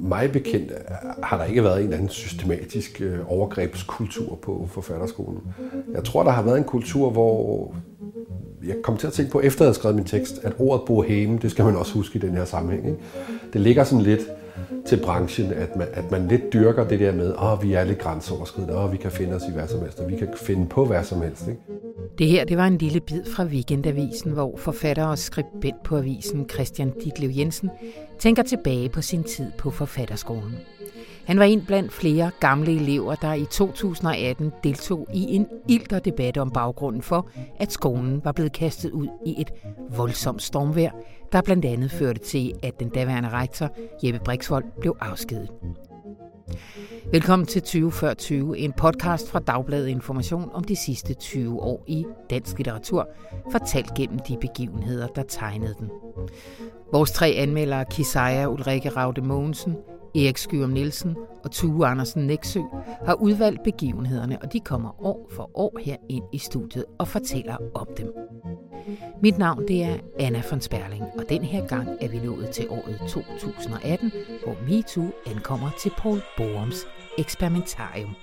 [0.00, 0.76] Mig bekendt øh,
[1.22, 5.40] har der ikke været en eller anden systematisk øh, overgrebskultur på forfatterskolen.
[5.94, 7.74] Jeg tror, der har været en kultur, hvor
[8.66, 11.38] jeg kom til at tænke på, efter jeg havde skrevet min tekst, at ordet boheme,
[11.38, 12.86] det skal man også huske i den her sammenhæng.
[12.86, 12.98] Ikke?
[13.52, 14.20] Det ligger sådan lidt
[14.86, 17.84] til branchen, at man, at man lidt dyrker det der med, at oh, vi er
[17.84, 20.28] lidt grænseoverskridende, og oh, vi kan finde os i hvad som helst, og vi kan
[20.36, 21.48] finde på hvad som helst.
[21.48, 21.60] Ikke?
[22.18, 26.48] Det her det var en lille bid fra Weekendavisen, hvor forfatter og skribent på avisen
[26.48, 27.70] Christian Ditlev Jensen
[28.18, 30.56] tænker tilbage på sin tid på forfatterskolen.
[31.24, 36.36] Han var en blandt flere gamle elever, der i 2018 deltog i en ilter debat
[36.36, 37.28] om baggrunden for,
[37.58, 39.50] at skolen var blevet kastet ud i et
[39.96, 40.90] voldsomt stormvejr,
[41.32, 43.70] der blandt andet førte til, at den daværende rektor
[44.04, 45.48] Jeppe Brixvold blev afskedet.
[47.12, 51.84] Velkommen til 20 før 20, en podcast fra Dagbladet Information om de sidste 20 år
[51.86, 53.08] i dansk litteratur,
[53.52, 55.90] fortalt gennem de begivenheder, der tegnede den.
[56.92, 59.76] Vores tre anmeldere, Kisaya Ulrike Raude Mogensen,
[60.14, 62.60] Erik Skyrum Nielsen og Tue Andersen Næksø
[63.06, 67.56] har udvalgt begivenhederne, og de kommer år for år her ind i studiet og fortæller
[67.74, 68.12] om dem.
[69.22, 72.66] Mit navn det er Anna von Sperling, og den her gang er vi nået til
[72.70, 74.12] året 2018,
[74.44, 76.86] hvor MeToo ankommer til Paul Borums
[77.18, 78.14] eksperimentarium.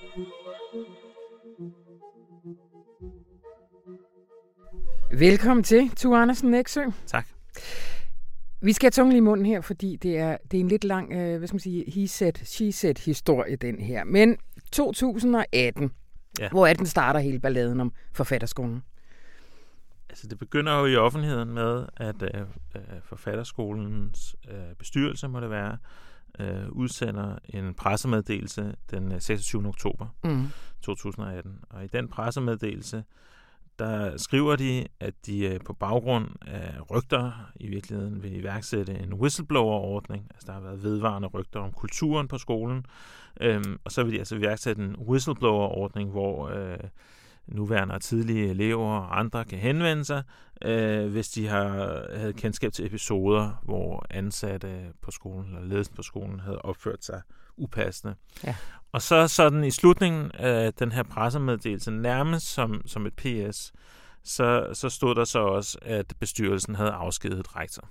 [5.11, 6.81] Velkommen til, Tue Andersen Næksø.
[7.07, 7.38] Tak.
[8.61, 11.13] Vi skal have tungen i munden her, fordi det er, det er en lidt lang,
[11.13, 14.03] øh, hvad skal man sige, he said, she said historie, den her.
[14.03, 14.37] Men
[14.71, 15.91] 2018,
[16.39, 16.49] ja.
[16.49, 18.83] hvor er den starter hele balladen om forfatterskolen?
[20.09, 22.41] Altså, det begynder jo i offentligheden med, at øh,
[22.75, 25.77] øh forfatterskolens øh, bestyrelse, må det være,
[26.39, 29.61] øh, udsender en pressemeddelelse den 26.
[29.61, 30.47] Øh, oktober mm.
[30.81, 31.59] 2018.
[31.69, 33.03] Og i den pressemeddelelse,
[33.79, 39.13] der skriver de, at de øh, på baggrund af rygter i virkeligheden vil iværksætte en
[39.13, 40.27] whistleblower-ordning.
[40.29, 42.85] Altså der har været vedvarende rygter om kulturen på skolen.
[43.41, 46.77] Øhm, og så vil de altså iværksætte en whistleblower-ordning, hvor øh,
[47.47, 50.23] nuværende og tidlige elever og andre kan henvende sig,
[50.61, 56.03] øh, hvis de har havde kendskab til episoder, hvor ansatte på skolen eller ledelsen på
[56.03, 57.21] skolen havde opført sig
[57.59, 58.15] upassende.
[58.43, 58.55] Ja.
[58.91, 63.71] Og så sådan i slutningen af den her pressemeddelelse, nærmest som, som et PS,
[64.23, 67.89] så, så stod der så også, at bestyrelsen havde afskedet rektor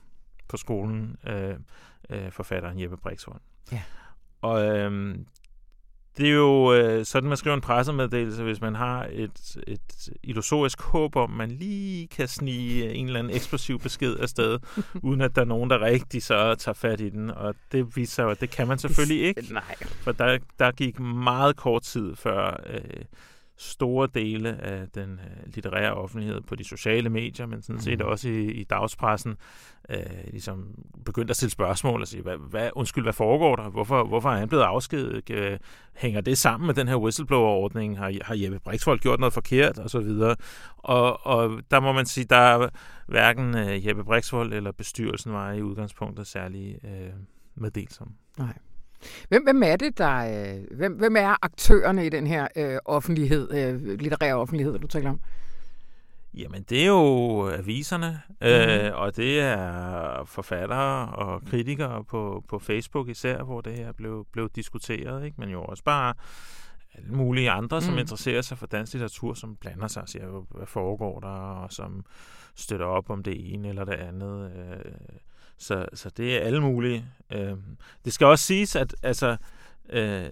[0.49, 1.55] på skolen, øh,
[2.11, 3.41] øh, forfatteren Jeppe Brixvold.
[3.73, 3.83] Ja.
[4.41, 5.19] Og øh,
[6.19, 10.83] det er jo øh, sådan, man skriver en pressemeddelelse, hvis man har et, et illusorisk
[10.83, 14.59] håb om, man lige kan snige en eller anden eksplosiv besked afsted,
[15.03, 17.31] uden at der er nogen, der rigtig så tager fat i den.
[17.31, 19.53] Og det viser jo, at det kan man selvfølgelig ikke.
[19.53, 19.77] Nej.
[20.03, 22.61] For der, der gik meget kort tid før...
[22.67, 23.05] Øh,
[23.59, 28.07] store dele af den øh, litterære offentlighed på de sociale medier, men sådan set mm.
[28.07, 29.37] også i, i dagspressen,
[29.91, 29.97] øh,
[30.31, 30.75] ligesom
[31.05, 33.71] begyndte at stille spørgsmål og sige, hvad, hvad, undskyld, hvad foregår der?
[33.71, 35.59] Hvorfor, hvorfor er han blevet afskedet?
[35.97, 37.99] Hænger det sammen med den her whistleblower-ordning?
[37.99, 39.79] Har, har Jeppe Brixvold gjort noget forkert?
[39.79, 40.37] Og så videre.
[40.77, 42.69] Og, og der må man sige, der er
[43.07, 47.13] hverken øh, Jeppe Brixvold eller bestyrelsen var i udgangspunktet særlig øh,
[47.55, 48.13] meddelsom.
[48.39, 48.59] Nej.
[49.29, 50.17] Hvem, hvem er det, der...
[50.17, 55.11] Øh, hvem, hvem er aktørerne i den her øh, offentlighed, øh, litterære offentlighed, du taler
[55.11, 55.21] om?
[56.35, 58.47] Jamen, det er jo aviserne, mm.
[58.47, 64.27] øh, og det er forfattere og kritikere på, på Facebook især, hvor det her blev,
[64.33, 65.37] blev diskuteret, ikke?
[65.41, 66.15] men jo også bare
[66.95, 67.99] alle mulige andre, som mm.
[67.99, 72.05] interesserer sig for dansk litteratur, som blander sig og siger, hvad foregår der, og som
[72.55, 74.53] støtter op om det ene eller det andet.
[74.57, 74.93] Øh,
[75.59, 77.05] så, så det er alle mulige.
[77.33, 77.57] Øh,
[78.05, 79.37] det skal også siges, at altså,
[79.91, 80.31] øh,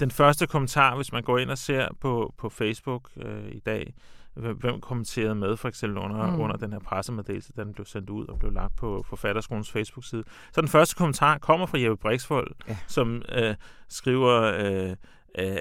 [0.00, 3.94] den første kommentar, hvis man går ind og ser på, på Facebook øh, i dag,
[4.34, 6.40] hvem kommenterede med, for eksempel under, mm.
[6.40, 10.24] under den her pressemeddelelse, den blev sendt ud og blev lagt på Forfatterskolens Facebook-side.
[10.52, 12.76] Så den første kommentar kommer fra Jeppe Brixvold, ja.
[12.88, 13.54] som øh,
[13.88, 14.96] skriver, øh,
[15.38, 15.56] øh,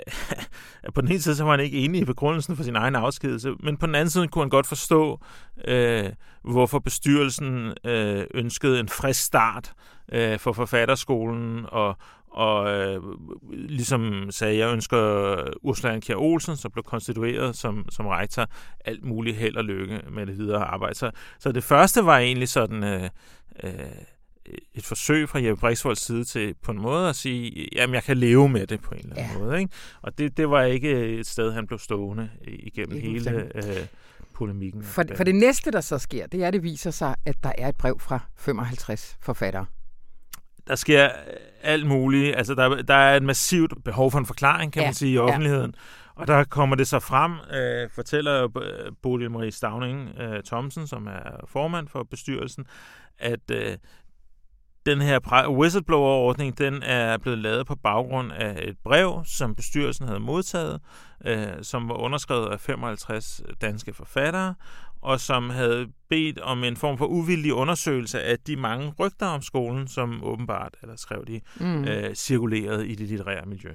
[0.95, 3.51] på den ene side så var han ikke enig i begrundelsen for sin egen afskedelse,
[3.59, 5.19] men på den anden side kunne han godt forstå,
[5.67, 6.09] øh,
[6.43, 9.73] hvorfor bestyrelsen øh, ønskede en frisk start
[10.11, 11.95] øh, for forfatterskolen, og,
[12.31, 13.01] og øh,
[13.51, 18.45] ligesom sagde, jeg ønsker Ursula Kjær Olsen, som blev konstitueret som, som rektor,
[18.85, 20.95] alt muligt held og lykke med det videre arbejde.
[20.95, 22.83] Så, så det første var egentlig sådan...
[22.83, 23.09] Øh,
[23.63, 23.71] øh,
[24.73, 28.17] et forsøg fra Jeppe Brixvolds side til på en måde at sige, jamen jeg kan
[28.17, 29.39] leve med det på en eller anden ja.
[29.39, 29.59] måde.
[29.59, 29.71] Ikke?
[30.01, 33.85] Og det, det var ikke et sted, han blev stående igennem ikke hele øh,
[34.33, 34.83] polemikken.
[34.83, 37.51] For, for det næste, der så sker, det er, at det viser sig, at der
[37.57, 39.65] er et brev fra 55 forfattere.
[40.67, 41.09] der sker
[41.61, 42.35] alt muligt.
[42.35, 44.87] Altså, der, der er et massivt behov for en forklaring, kan ja.
[44.87, 45.75] man sige, i offentligheden.
[45.77, 46.21] Ja.
[46.21, 48.47] Og der kommer det så frem, øh, fortæller
[49.01, 52.65] Bodil Marie Stavning øh, Thomsen, som er formand for bestyrelsen,
[53.17, 53.77] at øh,
[54.85, 60.19] den her whistleblower-ordning, den er blevet lavet på baggrund af et brev, som bestyrelsen havde
[60.19, 60.81] modtaget,
[61.25, 64.55] øh, som var underskrevet af 55 danske forfattere,
[65.01, 69.41] og som havde bedt om en form for uvildig undersøgelse af de mange rygter om
[69.41, 71.83] skolen, som åbenbart, eller skrev de, mm.
[71.83, 73.71] øh, cirkulerede i det litterære miljø.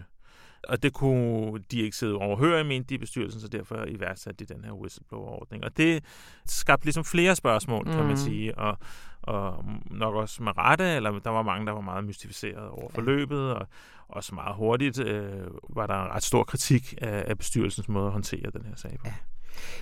[0.69, 4.55] Og det kunne de ikke sidde overhøre, mente de i bestyrelsen, så derfor iværksatte de
[4.55, 5.65] den her whistleblower-ordning.
[5.65, 6.05] Og det
[6.47, 8.07] skabte ligesom flere spørgsmål, kan mm.
[8.07, 8.79] man sige, og,
[9.23, 13.55] og nok også med rette, eller der var mange, der var meget mystificeret over forløbet,
[13.55, 13.69] og
[14.09, 18.13] også meget hurtigt øh, var der en ret stor kritik af, af bestyrelsens måde at
[18.13, 19.07] håndtere den her sag på.
[19.07, 19.15] Ja.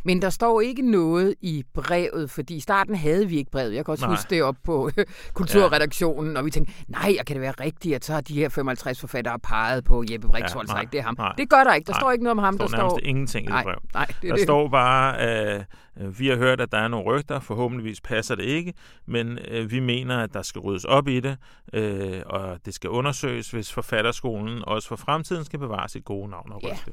[0.04, 3.74] Men der står ikke noget i brevet, fordi i starten havde vi ikke brevet.
[3.74, 4.16] Jeg kan også nej.
[4.16, 4.90] huske det op på
[5.34, 9.00] kulturredaktionen, og vi tænkte, nej, kan det være rigtigt, at så har de her 55
[9.00, 11.14] forfattere peget på Jeppe Brix, ja, nej, det er ham.
[11.18, 11.34] Nej.
[11.38, 11.86] Det gør der ikke.
[11.86, 12.00] Der nej.
[12.00, 12.58] står ikke noget om ham.
[12.58, 13.78] Der står, der står ingenting i det brev.
[13.94, 14.42] Nej, det der det.
[14.42, 15.66] står bare, at
[16.00, 18.74] øh, vi har hørt, at der er nogle rygter, forhåbentligvis passer det ikke,
[19.06, 21.36] men øh, vi mener, at der skal ryddes op i det,
[21.72, 26.52] øh, og det skal undersøges, hvis forfatterskolen også for fremtiden skal bevare sit gode navn
[26.52, 26.82] og rygte.
[26.86, 26.92] Ja.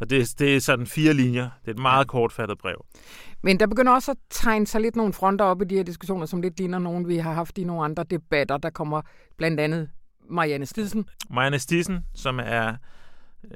[0.00, 1.48] Og det, det er sådan fire linjer.
[1.60, 2.84] Det er et meget kortfattet brev.
[3.42, 6.26] Men der begynder også at tegne sig lidt nogle fronter op i de her diskussioner,
[6.26, 8.56] som lidt ligner nogen, vi har haft i nogle andre debatter.
[8.56, 9.02] Der kommer
[9.38, 9.88] blandt andet
[10.30, 11.04] Marianne Stidsen.
[11.30, 12.76] Marianne Stidsen, som er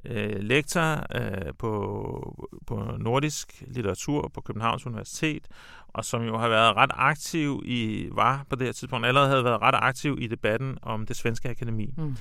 [0.05, 5.49] øh, lektor øh, på, på nordisk litteratur på Københavns Universitet,
[5.89, 9.45] og som jo har været ret aktiv i, var på det her tidspunkt, allerede havde
[9.45, 11.95] været ret aktiv i debatten om det svenske akademi.
[11.97, 12.17] Mm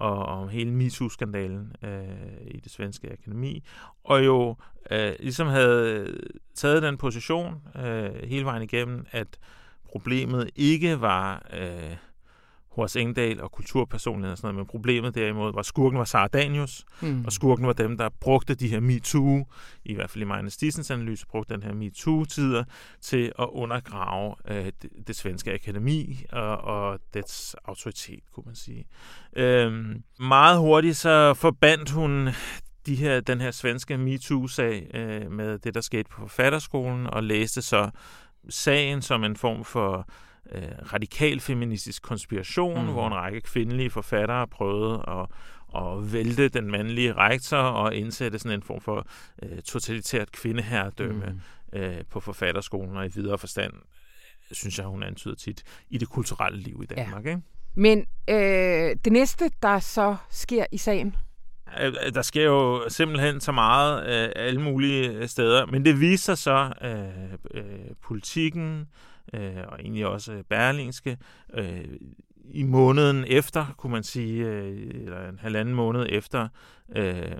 [0.00, 2.02] og om hele MeToo-skandalen øh,
[2.46, 3.64] i det svenske akademi,
[4.04, 4.56] og jo
[4.90, 6.16] øh, ligesom havde
[6.54, 9.38] taget den position øh, hele vejen igennem, at
[9.84, 11.96] problemet ikke var øh,
[12.80, 16.84] Horace Engdahl og kulturpersonlighed og sådan noget, men problemet derimod var, skurken var Sara Danius,
[17.02, 17.24] mm.
[17.24, 19.46] og skurken var dem, der brugte de her MeToo,
[19.84, 22.64] i hvert fald i Magne Stissens analyse, brugte den her MeToo-tider
[23.00, 28.86] til at undergrave øh, det, det svenske akademi og, og dets autoritet, kunne man sige.
[29.36, 32.28] Øhm, meget hurtigt så forbandt hun
[32.86, 37.62] de her, den her svenske MeToo-sag øh, med det, der skete på forfatterskolen, og læste
[37.62, 37.90] så
[38.48, 40.04] sagen som en form for øh,
[40.92, 42.92] radikal feministisk konspiration, mm.
[42.92, 45.26] hvor en række kvindelige forfattere prøvede at,
[45.76, 49.06] at vælte den mandlige rektor og indsætte sådan en form for
[49.42, 51.26] øh, totalitært kvindeherredømme
[51.72, 51.78] mm.
[51.78, 53.72] øh, på forfatterskolen og i videre forstand,
[54.52, 57.24] synes jeg, hun antyder tit, i det kulturelle liv i Danmark.
[57.24, 57.30] Ja.
[57.30, 57.42] Ikke?
[57.74, 61.16] Men øh, det næste, der så sker i sagen?
[61.80, 66.72] Øh, der sker jo simpelthen så meget øh, alle mulige steder, men det viser så,
[66.82, 68.88] øh, øh, politikken,
[69.34, 71.18] øh, og egentlig også øh, Berlingske,
[71.54, 71.84] øh,
[72.52, 76.48] i måneden efter, kunne man sige, øh, eller en halvanden måned efter
[76.96, 77.32] øh,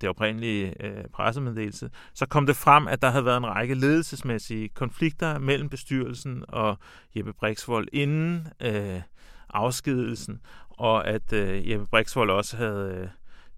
[0.00, 4.68] det oprindelige øh, pressemeddelelse, så kom det frem, at der havde været en række ledelsesmæssige
[4.68, 6.78] konflikter mellem bestyrelsen og
[7.16, 9.00] Jeppe Brixvold inden øh,
[9.48, 13.08] afskedelsen, og at øh, Jeppe Brixvold også havde øh,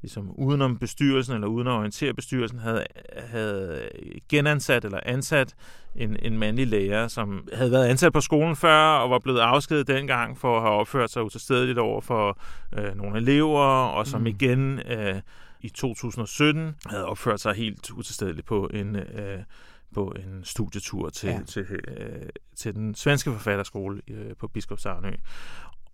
[0.02, 2.84] ligesom udenom bestyrelsen eller uden at orientere bestyrelsen, havde,
[3.16, 3.88] havde
[4.28, 5.54] genansat eller ansat
[5.96, 9.86] en, en mandlig lærer, som havde været ansat på skolen før og var blevet afskedet
[9.86, 12.38] dengang for at have opført sig utilstedeligt over for
[12.72, 14.26] øh, nogle elever, og som mm.
[14.26, 15.20] igen øh,
[15.60, 18.96] i 2017 havde opført sig helt utilstedeligt på en...
[18.96, 19.38] Øh,
[19.94, 21.40] på en studietur til, ja.
[21.46, 25.10] til, øh, til den svenske forfatterskole øh, på Biskopshavnø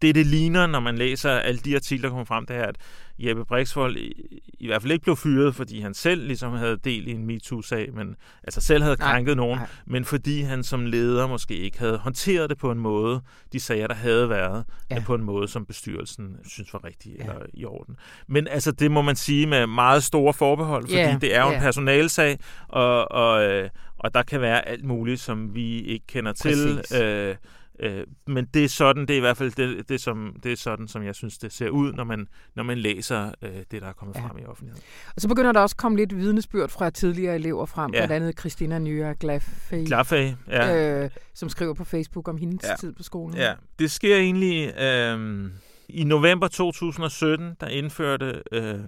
[0.06, 2.76] det, det ligner, når man læser alle de artikler, der kommer frem, det er, at
[3.18, 7.08] Jeppe Brixvold i, i hvert fald ikke blev fyret, fordi han selv ligesom havde del
[7.08, 9.68] i en MeToo-sag, men altså selv havde krænket nej, nogen, nej.
[9.86, 13.20] men fordi han som leder måske ikke havde håndteret det på en måde,
[13.52, 15.02] de sager, der havde været, ja.
[15.06, 17.24] på en måde, som bestyrelsen synes var rigtig ja.
[17.24, 17.96] eller i orden.
[18.26, 21.20] Men altså, det må man sige med meget store forbehold, fordi yeah.
[21.20, 21.54] det er jo yeah.
[21.54, 26.32] en personalsag, og, og, øh, og der kan være alt muligt, som vi ikke kender
[26.32, 26.88] Præcis.
[26.88, 27.02] til.
[27.02, 27.36] Øh,
[27.80, 30.56] Øh, men det er sådan, det er i hvert fald det, det, som, det er
[30.56, 33.88] sådan, som jeg synes, det ser ud, når man, når man læser øh, det, der
[33.88, 34.20] er kommet ja.
[34.20, 34.84] frem i offentligheden.
[35.16, 37.98] Og så begynder der også at komme lidt vidnesbyrd fra tidligere elever frem, ja.
[37.98, 41.02] blandt andet Christina Nyer Glaffey, Glaffey ja.
[41.04, 42.76] øh, som skriver på Facebook om hendes ja.
[42.76, 43.36] tid på skolen.
[43.36, 44.80] Ja, det sker egentlig...
[44.80, 45.50] Øh,
[45.88, 48.80] i november 2017, der indførte øh, øh,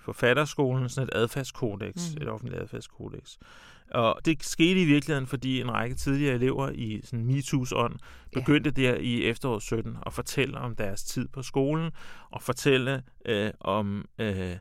[0.00, 2.22] forfatterskolen sådan et adfærdskodex, mm.
[2.22, 3.36] et offentligt adfærdskodex.
[3.90, 7.98] Og det skete i virkeligheden, fordi en række tidligere elever i sådan MeToo's ånd
[8.32, 8.82] begyndte ja.
[8.82, 11.90] der i efteråret 17 at fortælle om deres tid på skolen,
[12.30, 14.04] og fortælle øh, om...
[14.18, 14.56] Øh,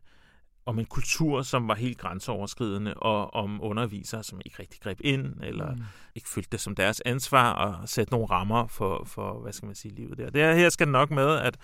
[0.67, 5.33] om en kultur, som var helt grænseoverskridende, og om undervisere, som ikke rigtig greb ind,
[5.43, 5.83] eller mm.
[6.15, 9.75] ikke følte det som deres ansvar at sætte nogle rammer for, for hvad skal man
[9.75, 10.29] sige, livet der.
[10.29, 11.57] Det her, skal nok med, at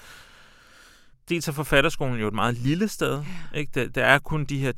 [1.30, 3.24] dels er forfatterskolen jo et meget lille sted.
[3.56, 3.72] Ikke?
[3.76, 4.72] Der, der er kun de her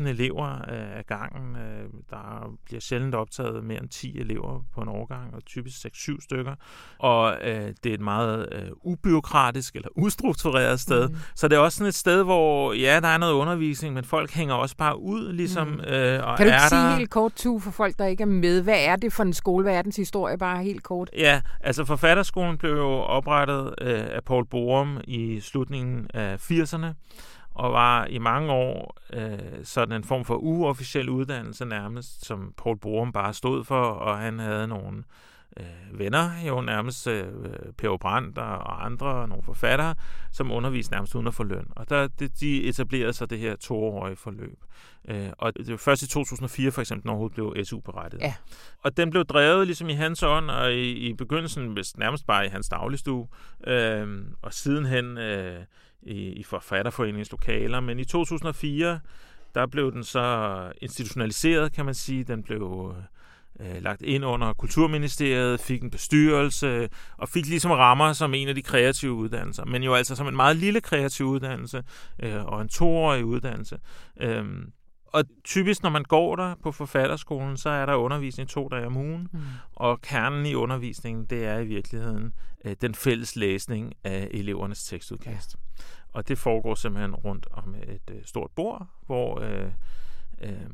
[0.00, 1.56] 10-15 elever øh, af gangen.
[1.56, 6.24] Øh, der bliver sjældent optaget mere end 10 elever på en årgang, og typisk 6-7
[6.24, 6.54] stykker.
[6.98, 11.08] Og øh, det er et meget øh, ubiokratisk eller ustruktureret sted.
[11.08, 11.16] Mm.
[11.34, 14.30] Så det er også sådan et sted, hvor ja, der er noget undervisning, men folk
[14.30, 15.68] hænger også bare ud, ligesom.
[15.68, 15.80] Mm.
[15.80, 16.96] Øh, og kan du ikke sige der...
[16.96, 18.62] helt kort, tu, for folk, der ikke er med?
[18.62, 19.62] Hvad er det for en skole?
[19.62, 20.38] Hvad er dens historie?
[20.38, 21.10] Bare helt kort.
[21.16, 26.86] Ja, altså forfatterskolen blev jo oprettet øh, af Paul Borum i slutningen slutningen af 80'erne,
[27.54, 32.78] og var i mange år øh, sådan en form for uofficiel uddannelse nærmest, som Paul
[32.78, 35.04] Borum bare stod for, og han havde nogle
[35.56, 37.24] øh, venner, jo nærmest øh,
[37.78, 39.94] Per Brandt og andre, nogle forfattere,
[40.32, 41.66] som underviste nærmest uden at få løn.
[41.70, 44.58] Og der, det, de etablerede sig det her toårige forløb.
[45.08, 48.20] Øh, og det var først i 2004 for eksempel, når overhovedet blev SU-berettet.
[48.20, 48.34] Ja.
[48.82, 52.48] Og den blev drevet ligesom i hans ånd, og i, i begyndelsen nærmest bare i
[52.48, 53.28] hans dagligstue,
[53.66, 55.64] øh, og sidenhen øh,
[56.02, 57.80] i, i forfatterforeningens lokaler.
[57.80, 59.00] Men i 2004,
[59.54, 62.24] der blev den så institutionaliseret, kan man sige.
[62.24, 63.02] Den blev øh,
[63.80, 66.88] lagt ind under Kulturministeriet, fik en bestyrelse
[67.18, 69.64] og fik ligesom rammer som en af de kreative uddannelser.
[69.64, 71.82] Men jo altså som en meget lille kreativ uddannelse
[72.22, 73.78] øh, og en toårig uddannelse.
[74.20, 74.44] Øh,
[75.12, 78.96] og typisk, når man går der på forfatterskolen, så er der undervisning to dage om
[78.96, 79.40] ugen, mm.
[79.72, 82.32] og kernen i undervisningen, det er i virkeligheden
[82.64, 85.56] øh, den fælles læsning af elevernes tekstudkast.
[85.78, 85.84] Ja.
[86.12, 89.70] Og det foregår simpelthen rundt om et øh, stort bord, hvor øh,
[90.40, 90.70] øh,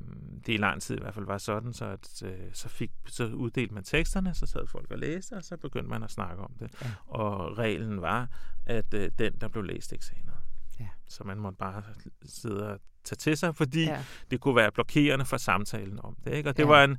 [0.46, 3.26] det i lang tid i hvert fald var sådan, så, at, øh, så, fik, så
[3.26, 6.52] uddelte man teksterne, så sad folk og læste, og så begyndte man at snakke om
[6.60, 6.70] det.
[6.82, 6.86] Ja.
[7.06, 8.28] Og reglen var,
[8.66, 10.40] at øh, den, der blev læst, ikke sagde noget.
[10.80, 10.88] Ja.
[11.08, 11.82] Så man måtte bare
[12.24, 14.04] sidde og tage til sig, fordi ja.
[14.30, 16.34] det kunne være blokerende for samtalen om det.
[16.34, 16.48] Ikke?
[16.48, 16.68] Og det ja.
[16.68, 16.96] var en,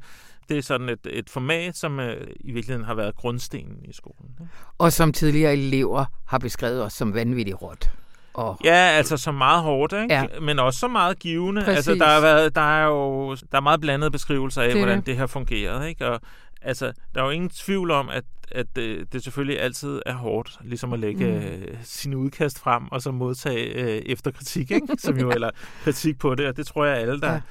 [0.49, 4.37] det er sådan et, et format, som øh, i virkeligheden har været grundstenen i skolen.
[4.41, 4.53] Ikke?
[4.77, 7.91] Og som tidligere elever har beskrevet os som vanvittigt råt.
[8.37, 8.57] Og...
[8.63, 10.13] Ja, altså så meget hårdt, ikke?
[10.13, 10.25] Ja.
[10.41, 11.61] men også så meget givende.
[11.61, 11.75] Præcis.
[11.75, 15.01] Altså, der, er været, der er jo der er meget blandede beskrivelser af, det hvordan
[15.01, 15.17] det.
[15.17, 15.89] her fungerede.
[15.89, 16.07] Ikke?
[16.07, 16.21] Og,
[16.61, 20.59] altså, der er jo ingen tvivl om, at at det, det selvfølgelig altid er hårdt,
[20.63, 21.31] ligesom at lægge mm.
[21.31, 24.87] øh, sin udkast frem, og så modtage øh, efterkritik, ikke?
[25.05, 25.49] Som jo, eller
[25.83, 27.41] kritik på det, og det tror jeg alle, der ja.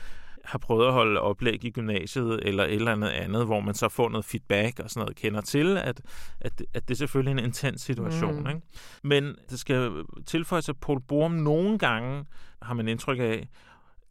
[0.47, 3.89] Har prøvet at holde oplæg i gymnasiet, eller et eller andet andet, hvor man så
[3.89, 6.01] får noget feedback og sådan noget, kender til, at,
[6.41, 8.41] at, at det er selvfølgelig en intens situation.
[8.41, 8.49] Mm.
[8.49, 8.61] Ikke?
[9.03, 12.25] Men det skal tilføjes, at Paul Borum nogle gange,
[12.63, 13.49] har man indtryk af,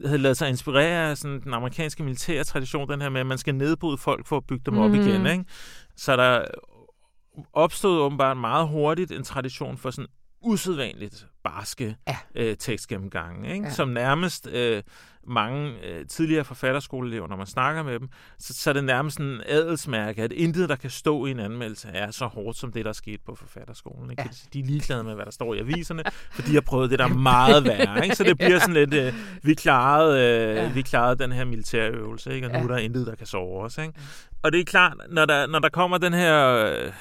[0.06, 3.38] havde lavet sig inspirere af sådan den amerikanske militære tradition, den her med, at man
[3.38, 4.80] skal nedbryde folk for at bygge dem mm.
[4.80, 5.26] op igen.
[5.26, 5.46] Ikke?
[5.96, 6.46] Så der
[7.54, 10.08] opstod åbenbart meget hurtigt en tradition for sådan
[10.46, 12.18] usædvanligt barske ja.
[12.36, 13.66] øh, tekstgennemgange, ikke?
[13.66, 13.74] Ja.
[13.74, 14.84] som nærmest øh,
[15.28, 18.10] mange øh, tidligere forfatterskoleelever, når man snakker med dem,
[18.40, 21.88] så, så er det nærmest en adelsmærke, at intet, der kan stå i en anmeldelse,
[21.88, 24.12] er så hårdt som det, der er sket på forfatterskolen.
[24.12, 24.24] Ikke?
[24.24, 24.30] Ja.
[24.54, 27.06] De er ligeglade med, hvad der står i aviserne, for de har prøvet det, der
[27.06, 28.04] er meget værre.
[28.04, 28.16] Ikke?
[28.16, 30.72] Så det bliver sådan lidt, øh, vi, klarede, øh, ja.
[30.72, 32.48] vi klarede den her militærøvelse, ikke?
[32.48, 32.64] og nu ja.
[32.64, 33.78] er der intet, der kan sove os.
[33.78, 33.94] Ikke?
[34.44, 36.56] Og det er klart, når der, når der kommer den her...
[36.56, 36.92] Øh,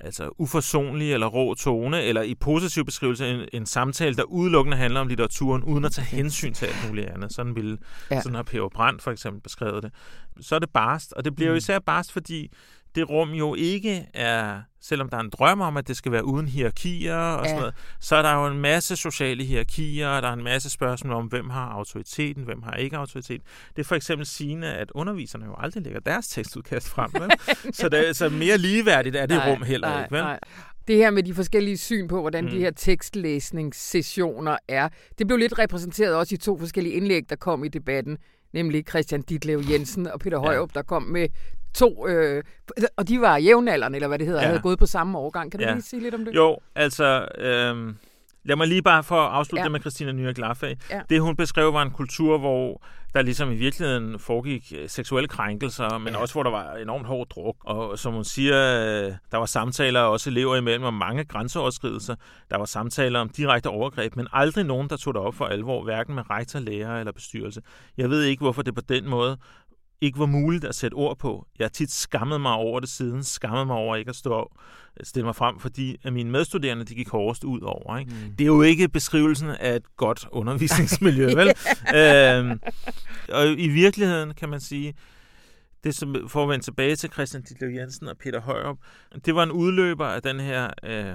[0.00, 5.00] altså uforsonlig eller rå tone, eller i positiv beskrivelse en, en samtale, der udelukkende handler
[5.00, 7.32] om litteraturen, uden at tage hensyn til alt muligt andet.
[7.32, 7.78] Sådan, ville,
[8.10, 8.20] ja.
[8.20, 8.68] sådan har P.O.
[8.68, 9.92] Brandt for eksempel beskrevet det.
[10.40, 11.58] Så er det barst, og det bliver jo mm.
[11.58, 12.50] især barst, fordi
[12.94, 16.24] det rum jo ikke er, selvom der er en drøm om, at det skal være
[16.24, 17.48] uden hierarkier og ja.
[17.48, 20.70] sådan noget, så er der jo en masse sociale hierarkier, og der er en masse
[20.70, 23.42] spørgsmål om, hvem har autoriteten, hvem har ikke autoritet.
[23.76, 27.10] Det er for eksempel sigende, at underviserne jo aldrig lægger deres tekstudkast frem.
[27.14, 27.30] Vel?
[27.80, 30.14] så, det, så mere ligeværdigt er det nej, rum heller nej, ikke.
[30.14, 30.22] Vel?
[30.22, 30.40] Nej.
[30.88, 32.50] Det her med de forskellige syn på, hvordan mm.
[32.50, 37.64] de her tekstlæsningssessioner er, det blev lidt repræsenteret også i to forskellige indlæg, der kom
[37.64, 38.18] i debatten
[38.52, 40.78] nemlig Christian Ditlev Jensen og Peter Højrup, ja.
[40.78, 41.28] der kom med
[41.74, 42.44] to, øh,
[42.96, 44.46] og de var jævnaldrende, eller hvad det hedder, ja.
[44.46, 45.50] havde gået på samme årgang.
[45.50, 45.72] Kan du ja.
[45.72, 46.34] lige sige lidt om det?
[46.34, 47.28] Jo, altså...
[47.38, 47.94] Øh...
[48.44, 49.64] Lad mig lige bare for at afslutte ja.
[49.64, 50.76] det med Christina Nyre Glafag.
[50.90, 51.00] Ja.
[51.10, 52.82] Det, hun beskrev, var en kultur, hvor
[53.14, 56.18] der ligesom i virkeligheden foregik øh, seksuelle krænkelser, men ja.
[56.18, 57.56] også hvor der var enormt hård druk.
[57.60, 62.14] Og som hun siger, øh, der var samtaler også elever imellem om mange grænseoverskridelser.
[62.50, 65.84] Der var samtaler om direkte overgreb, men aldrig nogen, der tog det op for alvor,
[65.84, 67.62] hverken med rektor, lærer eller bestyrelse.
[67.96, 69.36] Jeg ved ikke, hvorfor det på den måde
[70.00, 71.46] ikke var muligt at sætte ord på.
[71.58, 74.52] Jeg har tit skammet mig over det siden, skammet mig over ikke at stå
[75.02, 77.98] stille mig frem, fordi at mine medstuderende de gik hårdest ud over.
[77.98, 78.10] Ikke?
[78.10, 78.32] Mm.
[78.38, 81.48] Det er jo ikke beskrivelsen af et godt undervisningsmiljø, vel?
[81.96, 82.60] øhm,
[83.28, 84.94] og i virkeligheden kan man sige,
[85.84, 88.78] det som, for at vende tilbage til Christian Ditlev Jensen og Peter Højrup,
[89.26, 90.70] det var en udløber af den her...
[90.84, 91.14] Øh,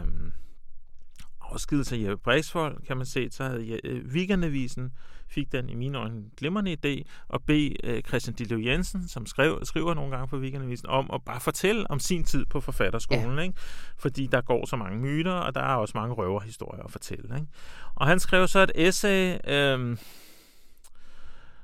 [1.55, 4.91] afskedelse af Jeppe Brexvold, kan man se, så havde øh, Weekendavisen
[5.27, 9.59] fik den i mine øjne glimrende idé at bede øh, Christian Ditlev Jensen, som skrev,
[9.63, 13.38] skriver nogle gange på Weekendavisen, om at bare fortælle om sin tid på forfatterskolen.
[13.38, 13.43] Ja.
[13.43, 13.55] Ikke?
[13.97, 17.35] Fordi der går så mange myter, og der er også mange røverhistorier at fortælle.
[17.35, 17.47] Ikke?
[17.95, 19.97] Og han skrev så et essay, øh,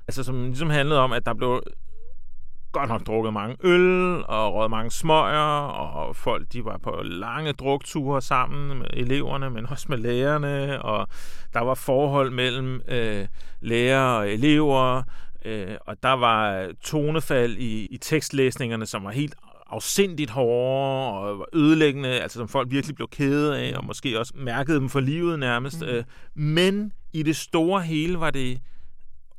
[0.08, 1.62] altså som ligesom handlede om, at der blev
[2.72, 7.52] godt nok drukket mange øl og røget mange smøger, og folk de var på lange
[7.52, 11.08] drukture sammen med eleverne, men også med lærerne, og
[11.54, 13.26] der var forhold mellem øh,
[13.60, 15.02] lærer og elever,
[15.44, 19.34] øh, og der var tonefald i, i tekstlæsningerne, som var helt
[19.72, 24.76] afsindigt hårde og ødelæggende, altså som folk virkelig blev kede af, og måske også mærkede
[24.76, 25.80] dem for livet nærmest.
[25.80, 25.86] Mm.
[25.86, 28.60] Øh, men i det store hele var det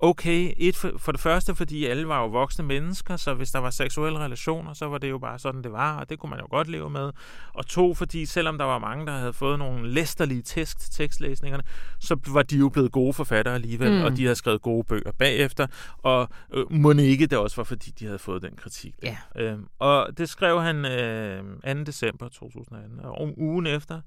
[0.04, 0.54] okay.
[0.58, 3.70] Et for, for det første, fordi alle var jo voksne mennesker, så hvis der var
[3.70, 6.48] seksuelle relationer, så var det jo bare sådan, det var, og det kunne man jo
[6.50, 7.12] godt leve med.
[7.54, 11.64] Og to, fordi selvom der var mange, der havde fået nogle læsterlige test til tekstlæsningerne,
[12.00, 14.04] så var de jo blevet gode forfattere alligevel, mm.
[14.04, 15.68] og de havde skrevet gode bøger bagefter,
[15.98, 18.96] og øh, må ikke det også var, fordi de havde fået den kritik.
[19.04, 19.18] Ja.
[19.36, 21.44] Øhm, og det skrev han øh,
[21.76, 21.84] 2.
[21.84, 24.02] december 2018, og om ugen efter,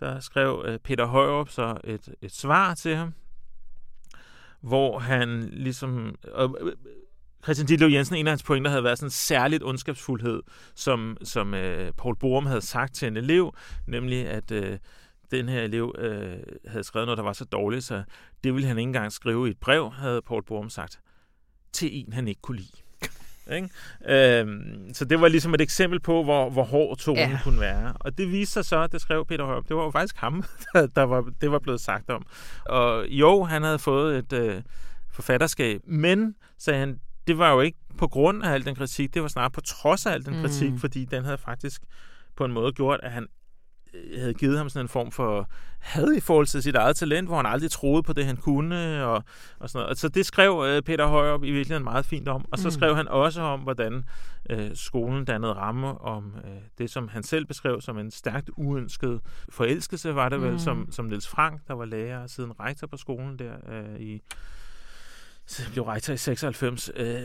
[0.00, 3.14] der skrev øh, Peter Højrup så et, et svar til ham,
[4.62, 6.14] hvor han ligesom...
[6.32, 6.72] Og, øh,
[7.42, 10.42] Christian Ditlev Jensen, en af hans pointer havde været sådan en særligt ondskabsfuldhed,
[10.74, 13.54] som, som øh, Paul Borum havde sagt til en elev,
[13.86, 14.78] nemlig at øh,
[15.30, 18.02] den her elev øh, havde skrevet noget, der var så dårligt, så
[18.44, 21.00] det ville han ikke engang skrive i et brev, havde Paul Borum sagt,
[21.72, 22.81] til en, han ikke kunne lide.
[23.50, 23.68] Ikke?
[24.08, 27.38] Øhm, så det var ligesom et eksempel på, hvor, hvor hård tonen ja.
[27.44, 27.92] kunne være.
[28.00, 30.44] Og det viste sig så, det skrev Peter Hørup, det var jo faktisk ham,
[30.74, 32.26] der, der var, det var blevet sagt om.
[32.66, 34.62] Og jo, han havde fået et øh,
[35.12, 39.22] forfatterskab, men, sagde han, det var jo ikke på grund af al den kritik, det
[39.22, 40.78] var snart på trods af al den kritik, mm.
[40.78, 41.82] fordi den havde faktisk
[42.36, 43.26] på en måde gjort, at han
[44.18, 47.36] havde givet ham sådan en form for had i forhold til sit eget talent, hvor
[47.36, 49.24] han aldrig troede på det, han kunne, og,
[49.58, 49.98] og sådan noget.
[49.98, 52.44] Så det skrev øh, Peter Højer i virkeligheden meget fint om.
[52.52, 52.70] Og så mm.
[52.70, 54.04] skrev han også om, hvordan
[54.50, 59.20] øh, skolen dannede ramme om øh, det, som han selv beskrev som en stærkt uønsket
[59.48, 60.46] forelskelse, var det mm.
[60.46, 64.22] vel, som, som Niels Frank, der var lærer siden rektor på skolen der øh, i
[65.46, 67.20] så blev rektor i 96, øh,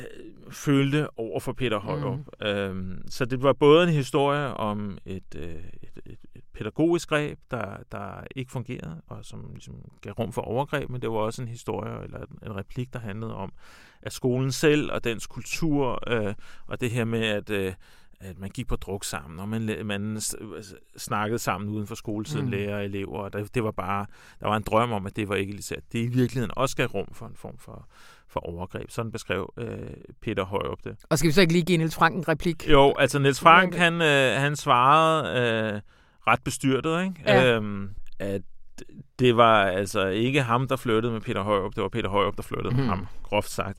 [0.52, 2.16] følte over for Peter Højer.
[2.16, 2.48] Mm.
[2.48, 5.97] Øhm, så det var både en historie om et, øh, et
[6.58, 11.10] pædagogisk greb, der, der ikke fungerede, og som ligesom gav rum for overgreb, men det
[11.10, 13.54] var også en historie eller en replik, der handlede om,
[14.02, 16.34] at skolen selv og dens kultur, øh,
[16.67, 17.74] og det her med, at øh,
[18.20, 20.22] at man gik på druk sammen, og man, man
[20.98, 22.52] snakkede sammen uden for skoletiden, mm.
[22.52, 24.06] lærer og elever, og det, det var bare,
[24.39, 25.84] der var en drøm om, at det var ikke egaliseret.
[25.91, 27.88] Det i virkeligheden også gav rum for en form for,
[28.28, 28.91] for overgreb.
[28.91, 29.80] Sådan beskrev øh,
[30.22, 30.96] Peter Højrup det.
[31.10, 32.70] Og skal vi så ikke lige give Niels Frank en replik?
[32.70, 35.82] Jo, altså Niels Frank, han, øh, han svarede øh,
[36.28, 37.16] ret bestyrtet, ikke?
[37.26, 37.56] Ja.
[37.56, 38.42] Øhm, at
[39.20, 42.44] det var altså ikke ham, der flyttede med Peter Højrup, det var Peter Højrup, der
[42.44, 42.80] flyttede mm.
[42.80, 43.78] med ham, groft sagt.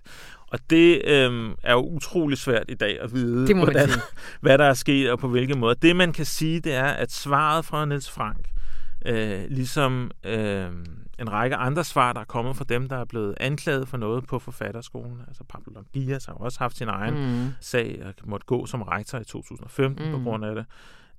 [0.53, 3.89] Og det øhm, er jo utrolig svært i dag at vide, hvordan,
[4.41, 5.75] hvad der er sket og på hvilken måde.
[5.83, 8.49] Det man kan sige, det er, at svaret fra Niels Frank,
[9.07, 10.71] øh, ligesom øh,
[11.19, 14.27] en række andre svar, der er kommet fra dem, der er blevet anklaget for noget
[14.27, 15.21] på forfatterskolen.
[15.29, 17.49] Altså Pablo Longias har også haft sin egen mm.
[17.61, 20.13] sag og måtte gå som rektor i 2015 mm.
[20.13, 20.67] på grund af det.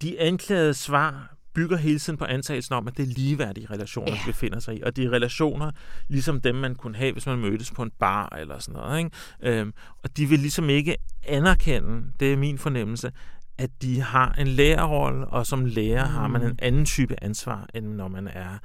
[0.02, 4.26] De anklagede svar bygger hele tiden på antagelsen om, at det er ligeværdige relationer, ja.
[4.26, 4.82] befinder sig i.
[4.82, 5.72] Og de er relationer,
[6.08, 9.00] ligesom dem, man kunne have, hvis man mødtes på en bar eller sådan noget.
[9.00, 9.12] Ikke?
[9.60, 10.96] Øhm, og de vil ligesom ikke
[11.28, 13.12] anerkende, det er min fornemmelse,
[13.58, 16.12] at de har en lærerrolle, og som lærer mm.
[16.12, 18.58] har man en anden type ansvar, end når man er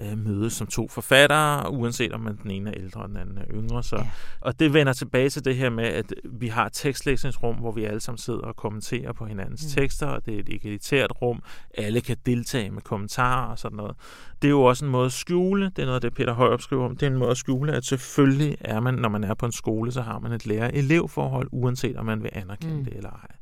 [0.00, 3.38] øh, mødes som to forfattere, uanset om man den ene er ældre og den anden
[3.38, 3.82] er yngre.
[3.82, 3.96] Så.
[3.96, 4.10] Ja.
[4.40, 7.84] Og det vender tilbage til det her med, at vi har et tekstlæsningsrum, hvor vi
[7.84, 9.82] alle sammen sidder og kommenterer på hinandens mm.
[9.82, 11.42] tekster, og det er et egalitært rum.
[11.74, 13.96] Alle kan deltage med kommentarer og sådan noget.
[14.42, 16.84] Det er jo også en måde at skjule, det er noget, det Peter Højrup skriver
[16.84, 19.46] om, det er en måde at skjule, at selvfølgelig er man, når man er på
[19.46, 22.84] en skole, så har man et lærer-elev-forhold, uanset om man vil anerkende mm.
[22.84, 23.36] det eller ej.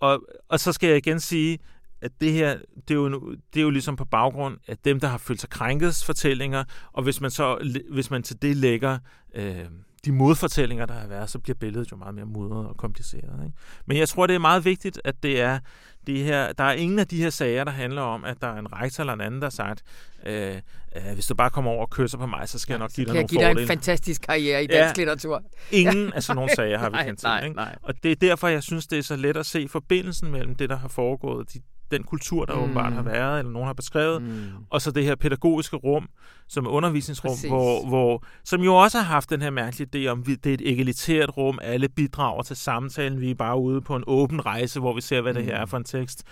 [0.00, 1.58] Og, og så skal jeg igen sige,
[2.02, 2.58] at det her,
[2.88, 5.50] det er, jo, det er jo ligesom på baggrund af dem, der har følt sig
[5.50, 8.98] krænket fortællinger, og hvis man så hvis man til det lægger
[9.34, 9.64] øh,
[10.04, 13.44] de modfortællinger, der har været, så bliver billedet jo meget mere mudret og kompliceret.
[13.44, 13.58] Ikke?
[13.86, 15.58] Men jeg tror, det er meget vigtigt, at det er
[16.06, 18.58] det her, der er ingen af de her sager, der handler om, at der er
[18.58, 19.82] en rektor eller en anden, der har sagt,
[20.26, 20.56] øh,
[20.96, 22.92] øh, hvis du bare kommer over og kysser på mig, så skal ja, jeg nok
[22.92, 23.46] give dig nogle fordele.
[23.46, 25.42] Jeg give dig en fantastisk karriere i dansk ja, litteratur.
[25.72, 27.26] Ingen af sådan nogle sager har vi kendt til.
[27.26, 27.76] Nej, nej.
[27.82, 30.70] Og det er derfor, jeg synes, det er så let at se forbindelsen mellem det,
[30.70, 31.60] der har foregået de
[31.90, 32.62] den kultur, der mm.
[32.62, 34.42] åbenbart har været, eller nogen har beskrevet, mm.
[34.70, 36.08] og så det her pædagogiske rum,
[36.48, 40.20] som er undervisningsrum, hvor, hvor, som jo også har haft den her mærkelige idé om,
[40.20, 43.96] at det er et egalitært rum, alle bidrager til samtalen, vi er bare ude på
[43.96, 45.68] en åben rejse, hvor vi ser, hvad det her er mm.
[45.68, 46.24] for en tekst.